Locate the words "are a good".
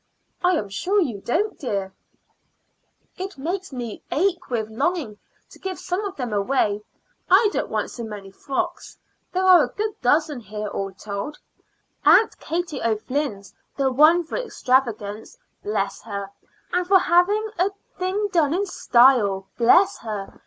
9.45-9.91